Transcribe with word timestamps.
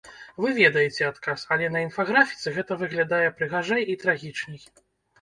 Вы 0.45 0.53
ведаеце 0.59 1.01
адказ, 1.11 1.39
але 1.57 1.69
на 1.77 1.85
інфаграфіцы 1.87 2.57
гэта 2.59 2.81
выглядае 2.83 3.23
прыгажэй 3.39 3.89
і 3.91 4.03
трагічней. 4.07 4.63